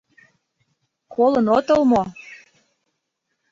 [1.13, 2.01] Колын отыл мо?